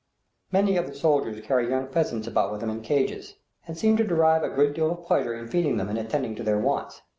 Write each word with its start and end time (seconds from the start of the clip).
Many 0.51 0.77
of 0.77 0.87
the 0.87 0.95
soldiers 0.95 1.45
carry 1.45 1.69
young 1.69 1.87
pheasants 1.87 2.25
about 2.25 2.51
with 2.51 2.61
them 2.61 2.71
in 2.71 2.81
cages, 2.81 3.35
and 3.67 3.77
seem 3.77 3.97
to 3.97 4.03
derive 4.03 4.41
a 4.41 4.49
good 4.49 4.73
deal 4.73 4.89
of 4.89 5.05
pleasure 5.05 5.35
in 5.35 5.47
feeding 5.47 5.77
them 5.77 5.89
and 5.89 5.99
attending 5.99 6.33
to 6.37 6.43
their 6.43 6.57
wants. 6.57 7.03